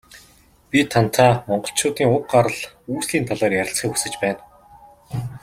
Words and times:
Бид 0.71 0.87
тантай 0.93 1.31
Монголчуудын 1.47 2.13
уг 2.15 2.23
гарал 2.33 2.59
үүслийн 2.93 3.25
талаар 3.29 3.53
ярилцахыг 3.61 3.91
хүсэж 3.93 4.13
байна. 4.23 4.41